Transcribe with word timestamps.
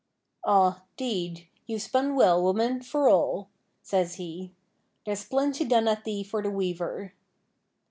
'Aw, 0.43 0.81
'deed, 0.97 1.47
you've 1.67 1.83
spun 1.83 2.15
well, 2.15 2.41
woman, 2.41 2.81
for 2.81 3.07
all,' 3.07 3.49
says 3.83 4.15
he; 4.15 4.51
'there's 5.05 5.25
plenty 5.25 5.63
done 5.63 5.87
at 5.87 6.05
thee 6.05 6.23
for 6.23 6.41
the 6.41 6.49
weaver.' 6.49 7.13